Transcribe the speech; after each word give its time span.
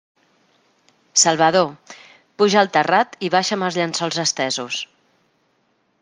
Salvador, 1.23 1.67
puja 2.41 2.57
al 2.61 2.71
terrat 2.77 3.13
i 3.27 3.31
baixa'm 3.35 3.65
els 3.67 3.77
llençols 3.81 4.19
estesos! 4.25 4.79